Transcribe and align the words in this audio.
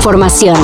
información. 0.00 0.56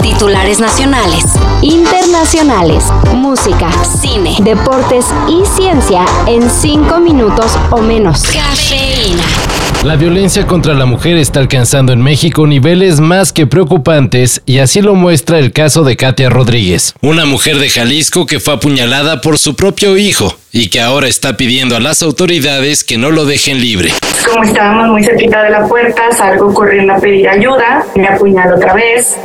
Titulares 0.00 0.60
nacionales, 0.60 1.24
internacionales, 1.62 2.84
música, 3.12 3.68
cine, 3.82 4.36
deportes 4.40 5.06
y 5.26 5.44
ciencia 5.44 6.04
en 6.26 6.48
cinco 6.48 7.00
minutos 7.00 7.58
o 7.72 7.78
menos. 7.78 8.22
Cafeína. 8.22 9.57
La 9.84 9.94
violencia 9.94 10.44
contra 10.44 10.74
la 10.74 10.86
mujer 10.86 11.16
está 11.16 11.38
alcanzando 11.38 11.92
en 11.92 12.02
México 12.02 12.48
niveles 12.48 12.98
más 12.98 13.32
que 13.32 13.46
preocupantes 13.46 14.42
y 14.44 14.58
así 14.58 14.82
lo 14.82 14.96
muestra 14.96 15.38
el 15.38 15.52
caso 15.52 15.84
de 15.84 15.96
Katia 15.96 16.28
Rodríguez, 16.28 16.94
una 17.00 17.26
mujer 17.26 17.58
de 17.58 17.70
Jalisco 17.70 18.26
que 18.26 18.40
fue 18.40 18.54
apuñalada 18.54 19.20
por 19.20 19.38
su 19.38 19.54
propio 19.54 19.96
hijo 19.96 20.34
y 20.50 20.68
que 20.68 20.80
ahora 20.80 21.06
está 21.06 21.36
pidiendo 21.36 21.76
a 21.76 21.80
las 21.80 22.02
autoridades 22.02 22.82
que 22.82 22.98
no 22.98 23.12
lo 23.12 23.24
dejen 23.24 23.60
libre. 23.60 23.90
Como 24.28 24.42
estábamos 24.42 24.88
muy 24.88 25.04
cerquita 25.04 25.44
de 25.44 25.50
la 25.50 25.64
puerta, 25.68 26.10
salgo 26.10 26.52
corriendo 26.52 26.94
a 26.94 26.98
pedir 26.98 27.28
ayuda, 27.28 27.84
me 27.94 28.08
apuñalo 28.08 28.56
otra 28.56 28.74
vez, 28.74 29.16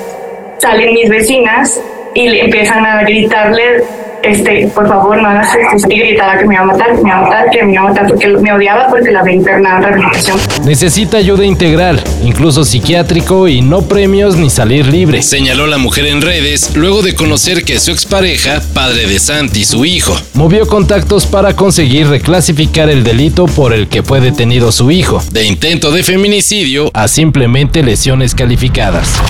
salen 0.60 0.94
mis 0.94 1.10
vecinas 1.10 1.80
y 2.14 2.30
le 2.30 2.46
empiezan 2.46 2.86
a 2.86 3.02
gritarle 3.02 3.84
este, 4.24 4.68
por 4.74 4.88
favor, 4.88 5.22
no 5.22 5.28
hagas 5.28 5.50
esto. 5.56 5.88
Y 5.90 6.00
gritaba 6.00 6.38
que 6.38 6.46
me 6.46 6.56
iba 6.56 6.64
a 6.64 6.66
matar, 6.66 6.96
que 6.96 7.02
me 7.04 7.10
iba 7.10 7.18
a 7.18 7.22
matar, 7.22 7.50
que 7.50 7.64
me 7.64 7.74
iba 7.74 7.82
a 7.82 7.86
matar, 7.86 8.08
porque 8.08 8.28
me 8.28 8.54
odiaba 8.54 8.88
porque 8.90 9.12
la 9.12 9.20
había 9.20 9.36
internado 9.36 9.78
en 9.78 9.84
rehabilitación. 9.84 10.40
Necesita 10.66 11.18
ayuda 11.18 11.46
integral, 11.46 12.02
incluso 12.24 12.64
psiquiátrico 12.64 13.48
y 13.48 13.62
no 13.62 13.82
premios 13.84 14.38
ni 14.38 14.50
salir 14.50 14.88
libre. 14.88 15.22
Señaló 15.22 15.68
la 15.68 15.78
mujer 15.78 16.06
en 16.08 16.22
redes 16.22 16.76
luego 16.76 17.02
de 17.02 17.16
conocer 17.16 17.64
que 17.64 17.80
su 17.80 17.92
expareja, 17.92 18.62
padre 18.74 19.08
de 19.08 19.20
Santi, 19.20 19.66
su 19.66 19.86
hijo, 19.86 20.16
movió 20.34 20.68
contactos 20.68 21.26
para 21.26 21.56
conseguir 21.56 22.08
reclasificar 22.08 22.90
el 22.90 23.04
delito 23.04 23.46
por 23.46 23.74
el 23.74 23.88
que 23.88 24.04
fue 24.04 24.22
detenido 24.22 24.72
su 24.72 24.92
hijo, 24.92 25.22
de 25.32 25.46
intento 25.46 25.92
de 25.92 26.04
feminicidio 26.04 26.90
a 26.94 27.08
simplemente 27.08 27.84
lesiones 27.84 28.34
calificadas 28.36 29.22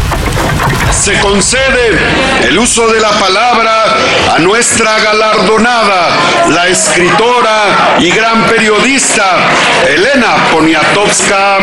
se 0.93 1.19
concede 1.19 1.97
el 2.47 2.57
uso 2.57 2.87
de 2.87 2.99
la 2.99 3.11
palabra 3.19 3.97
a 4.35 4.39
nuestra 4.39 4.82
galardonada, 4.91 6.09
la 6.49 6.67
escritora 6.67 7.97
y 7.99 8.11
gran 8.11 8.43
periodista 8.43 9.23
Elena 9.87 10.35
Poniatowska 10.51 11.57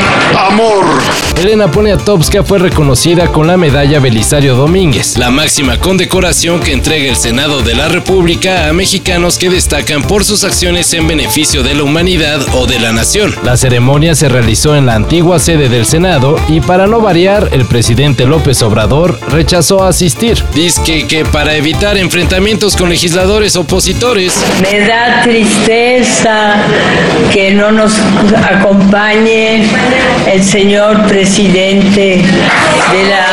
Amor. 0.46 1.29
Elena 1.38 1.70
Poniatowska 1.70 2.42
fue 2.42 2.58
reconocida 2.58 3.28
con 3.28 3.46
la 3.46 3.56
medalla 3.56 3.98
Belisario 3.98 4.56
Domínguez, 4.56 5.16
la 5.16 5.30
máxima 5.30 5.78
condecoración 5.78 6.60
que 6.60 6.72
entrega 6.72 7.08
el 7.08 7.16
Senado 7.16 7.62
de 7.62 7.74
la 7.74 7.88
República 7.88 8.68
a 8.68 8.74
mexicanos 8.74 9.38
que 9.38 9.48
destacan 9.48 10.02
por 10.02 10.22
sus 10.22 10.44
acciones 10.44 10.92
en 10.92 11.06
beneficio 11.06 11.62
de 11.62 11.74
la 11.74 11.84
humanidad 11.84 12.40
o 12.52 12.66
de 12.66 12.78
la 12.78 12.92
nación. 12.92 13.34
La 13.42 13.56
ceremonia 13.56 14.14
se 14.14 14.28
realizó 14.28 14.76
en 14.76 14.84
la 14.84 14.94
antigua 14.94 15.38
sede 15.38 15.70
del 15.70 15.86
Senado 15.86 16.36
y 16.48 16.60
para 16.60 16.86
no 16.86 17.00
variar, 17.00 17.48
el 17.52 17.64
presidente 17.64 18.26
López 18.26 18.60
Obrador 18.62 19.18
rechazó 19.30 19.84
asistir. 19.84 20.44
Dice 20.54 21.06
que 21.06 21.24
para 21.24 21.54
evitar 21.54 21.96
enfrentamientos 21.96 22.76
con 22.76 22.90
legisladores 22.90 23.56
opositores. 23.56 24.44
Me 24.60 24.80
da 24.80 25.22
tristeza 25.22 26.56
que 27.32 27.52
no 27.52 27.72
nos 27.72 27.94
acompañe 28.50 29.62
el 30.30 30.44
señor 30.44 31.06
presidente 31.06 31.29
de 31.38 32.16
la, 32.16 33.26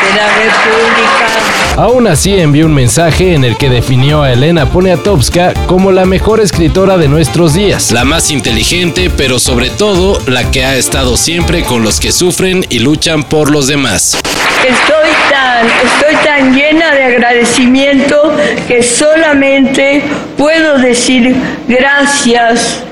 de 0.00 0.14
la 0.14 0.28
República. 0.36 1.28
Aún 1.76 2.06
así 2.06 2.38
envió 2.38 2.66
un 2.66 2.74
mensaje 2.74 3.34
en 3.34 3.42
el 3.42 3.56
que 3.56 3.68
definió 3.68 4.22
a 4.22 4.32
Elena 4.32 4.66
Poniatowska 4.66 5.54
como 5.66 5.90
la 5.90 6.04
mejor 6.04 6.40
escritora 6.40 6.96
de 6.96 7.08
nuestros 7.08 7.54
días, 7.54 7.90
la 7.90 8.04
más 8.04 8.30
inteligente, 8.30 9.10
pero 9.16 9.40
sobre 9.40 9.70
todo 9.70 10.20
la 10.28 10.50
que 10.52 10.64
ha 10.64 10.76
estado 10.76 11.16
siempre 11.16 11.64
con 11.64 11.82
los 11.82 11.98
que 11.98 12.12
sufren 12.12 12.64
y 12.68 12.78
luchan 12.78 13.24
por 13.24 13.50
los 13.50 13.66
demás. 13.66 14.16
Estoy 14.62 15.10
tan, 15.30 15.66
estoy 15.66 16.14
tan 16.24 16.54
llena 16.54 16.92
de 16.92 17.04
agradecimiento 17.04 18.32
que 18.68 18.84
solamente 18.84 20.02
puedo 20.36 20.78
decir 20.78 21.34
gracias, 21.66 22.82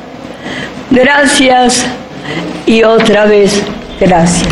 gracias 0.90 1.86
y 2.66 2.82
otra 2.82 3.26
vez 3.26 3.62
gracias. 4.00 4.48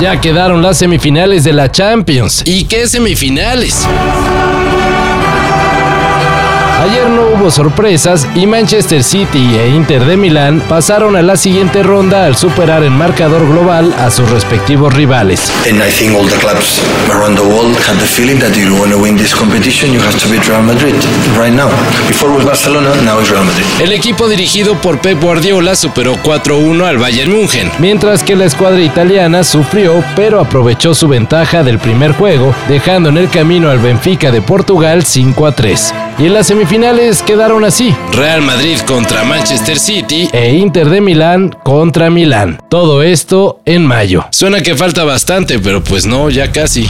Ya 0.00 0.18
quedaron 0.20 0.62
las 0.62 0.78
semifinales 0.78 1.44
de 1.44 1.52
la 1.52 1.70
Champions. 1.70 2.42
¿Y 2.46 2.64
qué 2.64 2.88
semifinales? 2.88 3.86
Ayer 6.80 7.10
no 7.10 7.26
hubo 7.26 7.50
sorpresas 7.50 8.26
y 8.34 8.46
Manchester 8.46 9.04
City 9.04 9.54
e 9.58 9.68
Inter 9.68 10.02
de 10.06 10.16
Milán 10.16 10.62
pasaron 10.66 11.14
a 11.14 11.20
la 11.20 11.36
siguiente 11.36 11.82
ronda 11.82 12.24
al 12.24 12.36
superar 12.36 12.82
en 12.84 12.94
marcador 12.94 13.46
global 13.46 13.94
a 13.98 14.10
sus 14.10 14.30
respectivos 14.30 14.94
rivales. 14.94 15.52
And 15.68 15.82
I 15.82 15.90
think 15.90 16.16
all 16.16 16.26
the 16.26 16.38
clubs 16.38 16.80
around 17.10 17.36
the 17.36 17.44
world 17.44 17.76
had 17.86 17.98
the 17.98 18.06
feeling 18.06 18.40
that 18.40 18.56
you 18.56 18.74
want 18.74 18.92
to 18.92 18.98
win 18.98 19.18
this 19.18 19.34
competition, 19.34 19.92
you 19.92 20.00
have 20.00 20.18
to 20.18 20.28
beat 20.30 20.48
Real 20.48 20.62
Madrid 20.62 20.94
right 21.36 21.52
now. 21.52 21.68
Before 22.08 22.32
was 22.32 22.46
Barcelona, 22.46 22.94
now 23.04 23.20
is 23.20 23.30
Real 23.30 23.44
Madrid. 23.44 23.66
El 23.78 23.92
equipo 23.92 24.26
dirigido 24.26 24.74
por 24.76 25.02
Pep 25.02 25.20
Guardiola 25.20 25.76
superó 25.76 26.16
4-1 26.22 26.82
al 26.86 26.96
Bayern 26.96 27.30
München, 27.30 27.70
mientras 27.78 28.24
que 28.24 28.36
la 28.36 28.46
escuadra 28.46 28.80
italiana 28.80 29.44
sufrió 29.44 30.02
pero 30.16 30.40
aprovechó 30.40 30.94
su 30.94 31.08
ventaja 31.08 31.62
del 31.62 31.78
primer 31.78 32.12
juego, 32.12 32.54
dejando 32.70 33.10
en 33.10 33.18
el 33.18 33.28
camino 33.28 33.68
al 33.68 33.80
Benfica 33.80 34.30
de 34.30 34.40
Portugal 34.40 35.04
5-3. 35.04 35.92
Y 36.18 36.26
en 36.26 36.34
las 36.34 36.50
semifinales 36.70 37.22
quedaron 37.22 37.64
así: 37.64 37.92
Real 38.12 38.42
Madrid 38.42 38.78
contra 38.86 39.24
Manchester 39.24 39.76
City 39.76 40.28
e 40.32 40.52
Inter 40.54 40.88
de 40.88 41.00
Milán 41.00 41.50
contra 41.64 42.10
Milán. 42.10 42.60
Todo 42.68 43.02
esto 43.02 43.60
en 43.64 43.84
mayo. 43.84 44.24
Suena 44.30 44.60
que 44.60 44.76
falta 44.76 45.02
bastante, 45.02 45.58
pero 45.58 45.82
pues 45.82 46.06
no, 46.06 46.30
ya 46.30 46.52
casi. 46.52 46.86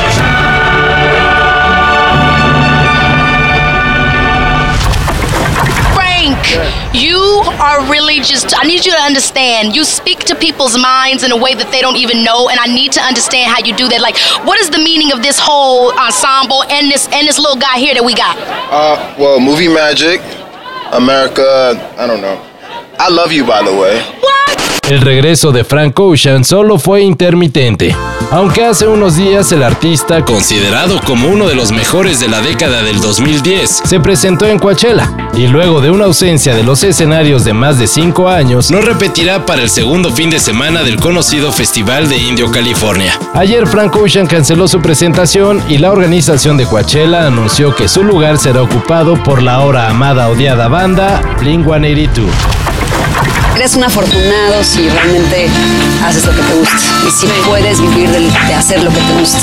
Are 7.71 7.89
really 7.89 8.19
just 8.19 8.53
I 8.59 8.65
need 8.65 8.85
you 8.85 8.91
to 8.91 8.99
understand. 8.99 9.77
You 9.77 9.85
speak 9.85 10.19
to 10.31 10.35
people's 10.35 10.77
minds 10.77 11.23
in 11.23 11.31
a 11.31 11.37
way 11.37 11.55
that 11.55 11.71
they 11.71 11.81
don't 11.81 11.97
even 11.97 12.25
know 12.25 12.49
and 12.51 12.59
I 12.59 12.67
need 12.67 12.91
to 12.99 13.01
understand 13.01 13.47
how 13.53 13.63
you 13.65 13.77
do 13.77 13.87
that. 13.89 14.01
Like 14.03 14.19
what 14.45 14.59
is 14.59 14.71
the 14.71 14.79
meaning 14.79 15.13
of 15.13 15.23
this 15.23 15.39
whole 15.39 15.95
ensemble 15.95 16.65
and 16.65 16.91
this 16.91 17.07
and 17.15 17.29
this 17.29 17.39
little 17.39 17.61
guy 17.61 17.79
here 17.79 17.95
that 17.95 18.03
we 18.05 18.15
got? 18.15 18.35
Uh 18.75 19.15
well, 19.19 19.39
movie 19.39 19.69
magic, 19.69 20.19
America, 20.93 21.79
I 21.97 22.07
don't 22.11 22.21
know. 22.21 22.43
I 22.99 23.09
love 23.09 23.31
you 23.31 23.47
by 23.47 23.63
the 23.63 23.73
way. 23.73 24.03
What? 24.19 24.70
El 24.89 25.01
regreso 25.01 25.53
de 25.53 25.65
Frank 25.65 25.99
Ocean 26.01 26.45
solo 26.45 26.79
fue 26.79 27.03
intermitente. 27.03 27.95
Aunque 28.33 28.65
hace 28.65 28.87
unos 28.87 29.17
días 29.17 29.51
el 29.53 29.63
artista, 29.63 30.25
considerado 30.25 31.01
como 31.05 31.29
uno 31.29 31.49
de 31.49 31.55
los 31.55 31.73
mejores 31.73 32.21
de 32.21 32.29
la 32.29 32.41
década 32.41 32.83
del 32.83 33.01
2010, 33.01 33.83
se 33.85 34.01
presentó 34.01 34.47
en 34.47 34.59
Coachella 34.59 35.31
y 35.35 35.47
luego 35.49 35.81
de 35.81 35.91
una 35.91 36.05
ausencia 36.05 36.55
de 36.55 36.63
los 36.63 36.83
escenarios 36.85 37.45
de 37.45 37.53
más 37.53 37.79
de 37.79 37.87
5 37.87 38.29
años, 38.29 38.71
no 38.71 38.81
repetirá 38.81 39.47
para 39.47 39.63
el 39.63 39.71
segundo 39.71 40.13
fin 40.13 40.31
de 40.31 40.39
semana 40.39 40.83
del 40.83 40.97
conocido 40.97 41.53
Festival 41.53 42.09
de 42.09 42.19
Indio, 42.19 42.51
California. 42.51 43.19
Ayer 43.35 43.67
Frank 43.67 43.95
Ocean 43.97 44.27
canceló 44.27 44.69
su 44.69 44.81
presentación 44.81 45.63
y 45.69 45.79
la 45.79 45.91
organización 45.93 46.57
de 46.57 46.67
Coachella 46.67 47.27
anunció 47.27 47.75
que 47.75 47.89
su 47.89 48.05
lugar 48.05 48.39
será 48.39 48.63
ocupado 48.63 49.21
por 49.23 49.43
la 49.43 49.55
ahora 49.55 49.89
amada 49.89 50.29
odiada 50.29 50.69
banda 50.69 51.21
Blink-182. 51.41 52.29
Eres 53.61 53.77
un 53.77 53.85
afortunado 53.85 54.65
si 54.65 54.89
realmente 54.89 55.47
haces 56.03 56.25
lo 56.25 56.33
que 56.33 56.41
te 56.41 56.55
gusta 56.55 56.79
y 57.07 57.11
si 57.11 57.27
puedes 57.47 57.79
vivir 57.79 58.09
de, 58.09 58.21
de 58.21 58.55
hacer 58.55 58.83
lo 58.83 58.89
que 58.89 59.01
te 59.01 59.21
gusta. 59.21 59.39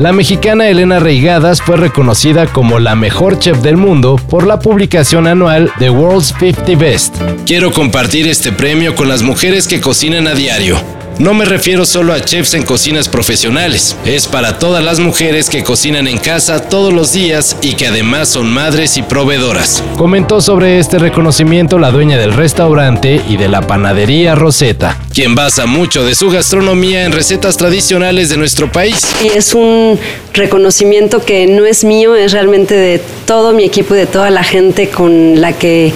La 0.00 0.12
mexicana 0.12 0.66
Elena 0.66 0.98
Reigadas 0.98 1.62
fue 1.62 1.76
reconocida 1.76 2.48
como 2.48 2.80
la 2.80 2.96
mejor 2.96 3.38
chef 3.38 3.58
del 3.58 3.76
mundo 3.76 4.16
por 4.28 4.44
la 4.44 4.58
publicación 4.58 5.28
anual 5.28 5.70
The 5.78 5.90
World's 5.90 6.34
50 6.40 6.76
Best. 6.76 7.14
Quiero 7.46 7.70
compartir 7.70 8.26
este 8.26 8.50
premio 8.50 8.96
con 8.96 9.08
las 9.08 9.22
mujeres 9.22 9.68
que 9.68 9.80
cocinan 9.80 10.26
a 10.26 10.34
diario. 10.34 10.99
No 11.20 11.34
me 11.34 11.44
refiero 11.44 11.84
solo 11.84 12.14
a 12.14 12.20
chefs 12.20 12.54
en 12.54 12.62
cocinas 12.62 13.06
profesionales, 13.06 13.94
es 14.06 14.26
para 14.26 14.58
todas 14.58 14.82
las 14.82 15.00
mujeres 15.00 15.50
que 15.50 15.62
cocinan 15.62 16.08
en 16.08 16.16
casa 16.16 16.70
todos 16.70 16.94
los 16.94 17.12
días 17.12 17.58
y 17.60 17.74
que 17.74 17.88
además 17.88 18.30
son 18.30 18.50
madres 18.50 18.96
y 18.96 19.02
proveedoras. 19.02 19.84
Comentó 19.98 20.40
sobre 20.40 20.78
este 20.78 20.98
reconocimiento 20.98 21.78
la 21.78 21.90
dueña 21.90 22.16
del 22.16 22.32
restaurante 22.32 23.20
y 23.28 23.36
de 23.36 23.48
la 23.48 23.60
panadería 23.60 24.34
Rosetta, 24.34 24.98
quien 25.12 25.34
basa 25.34 25.66
mucho 25.66 26.06
de 26.06 26.14
su 26.14 26.30
gastronomía 26.30 27.04
en 27.04 27.12
recetas 27.12 27.58
tradicionales 27.58 28.30
de 28.30 28.38
nuestro 28.38 28.72
país. 28.72 29.06
Y 29.22 29.28
es 29.36 29.52
un 29.52 30.00
reconocimiento 30.32 31.22
que 31.22 31.46
no 31.46 31.66
es 31.66 31.84
mío, 31.84 32.14
es 32.16 32.32
realmente 32.32 32.74
de 32.74 32.98
todo 33.26 33.52
mi 33.52 33.64
equipo 33.64 33.94
y 33.94 33.98
de 33.98 34.06
toda 34.06 34.30
la 34.30 34.42
gente 34.42 34.88
con 34.88 35.38
la 35.38 35.52
que 35.52 35.92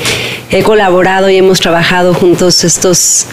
he 0.50 0.62
colaborado 0.62 1.30
y 1.30 1.36
hemos 1.38 1.60
trabajado 1.60 2.12
juntos 2.12 2.62
estos 2.62 3.24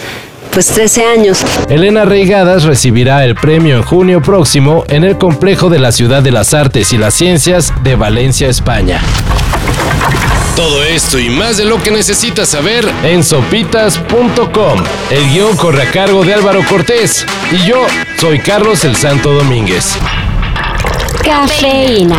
pues 0.52 0.66
13 0.66 1.04
años. 1.06 1.40
Elena 1.68 2.04
Reigadas 2.04 2.64
recibirá 2.64 3.24
el 3.24 3.34
premio 3.34 3.76
en 3.76 3.82
junio 3.82 4.22
próximo 4.22 4.84
en 4.88 5.04
el 5.04 5.18
complejo 5.18 5.70
de 5.70 5.78
la 5.78 5.92
Ciudad 5.92 6.22
de 6.22 6.30
las 6.30 6.54
Artes 6.54 6.92
y 6.92 6.98
las 6.98 7.14
Ciencias 7.14 7.72
de 7.82 7.96
Valencia, 7.96 8.48
España. 8.48 9.00
Todo 10.54 10.84
esto 10.84 11.18
y 11.18 11.30
más 11.30 11.56
de 11.56 11.64
lo 11.64 11.82
que 11.82 11.90
necesitas 11.90 12.50
saber 12.50 12.86
en 13.04 13.24
sopitas.com. 13.24 14.84
El 15.10 15.30
guion 15.30 15.56
corre 15.56 15.82
a 15.82 15.90
cargo 15.90 16.24
de 16.24 16.34
Álvaro 16.34 16.60
Cortés 16.68 17.24
y 17.50 17.66
yo 17.66 17.86
soy 18.18 18.38
Carlos 18.38 18.84
el 18.84 18.94
Santo 18.94 19.32
Domínguez. 19.32 19.96
Cafeína. 21.24 22.18